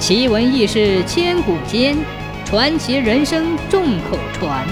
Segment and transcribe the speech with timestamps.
[0.00, 1.94] 奇闻异事千古间，
[2.46, 4.66] 传奇人生众口传。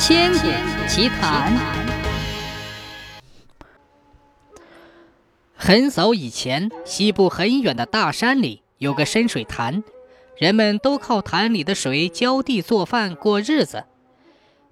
[0.00, 0.48] 千古
[0.88, 1.56] 奇谈。
[5.54, 9.84] 很早以前，西部很远的大山里有个深水潭，
[10.36, 13.84] 人们都靠潭里的水浇地做饭过日子。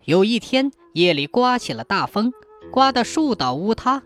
[0.05, 2.33] 有一天夜里刮起了大风，
[2.73, 4.03] 刮得树倒屋塌。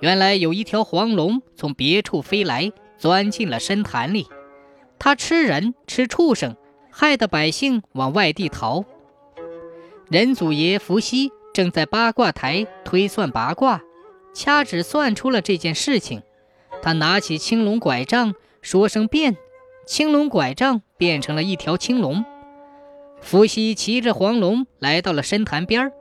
[0.00, 4.26] 原来有一条黄龙从别处飞来，钻进了深潭里。
[4.98, 6.56] 他吃人，吃畜生，
[6.90, 8.84] 害得百姓往外地逃。
[10.10, 13.80] 人祖爷伏羲正在八卦台推算八卦，
[14.34, 16.22] 掐指算出了这件事情。
[16.82, 19.36] 他拿起青龙拐杖，说声变，
[19.86, 22.24] 青龙拐杖变成了一条青龙。
[23.20, 25.92] 伏羲骑着黄龙来到了深潭边儿，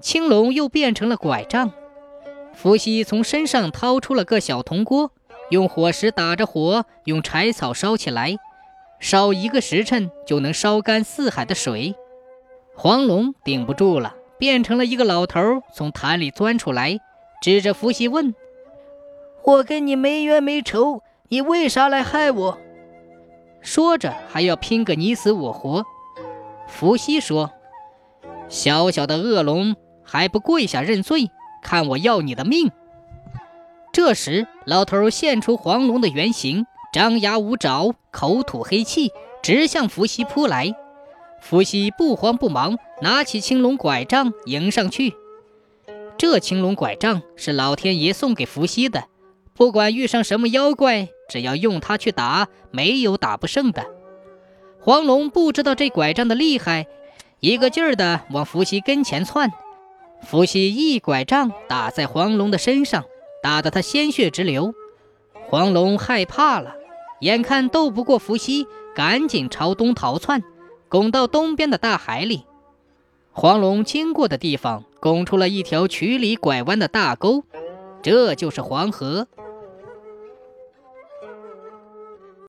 [0.00, 1.72] 青龙又变成了拐杖。
[2.54, 5.12] 伏羲从身上掏出了个小铜锅，
[5.50, 8.36] 用火石打着火，用柴草烧起来，
[9.00, 11.94] 烧一个时辰就能烧干四海的水。
[12.74, 15.40] 黄龙顶不住了，变成了一个老头，
[15.72, 16.98] 从潭里钻出来，
[17.40, 18.34] 指着伏羲问
[19.44, 22.58] ：“我跟你没冤没仇，你为啥来害我？”
[23.60, 25.84] 说着还要拼个你死我活。
[26.68, 27.50] 伏羲说
[28.48, 31.30] ：“小小的恶龙还不跪下认罪？”
[31.60, 32.70] 看我要你的命！
[33.92, 39.10] 这时，老头现出黄龙的原形，张牙舞爪，口吐黑气，
[39.42, 40.74] 直向伏羲扑来。
[41.40, 45.14] 伏羲不慌不忙，拿起青龙拐杖迎上去。
[46.16, 49.04] 这青龙拐杖是老天爷送给伏羲的，
[49.54, 53.86] 不管遇上什么妖怪，只要用它去打，没有打不胜的。
[54.80, 56.86] 黄龙不知道这拐杖的厉害，
[57.40, 59.52] 一个劲儿的往伏羲跟前窜。
[60.22, 63.04] 伏羲一拐杖打在黄龙的身上，
[63.48, 64.74] 打得他鲜血直流。
[65.32, 66.74] 黄龙害怕了，
[67.20, 70.42] 眼看斗不过伏羲，赶紧朝东逃窜，
[70.90, 72.44] 拱到东边的大海里。
[73.32, 77.42] 黄龙经过的地方，拱出了一条曲里拐弯的大沟，
[78.02, 79.26] 这就是黄河。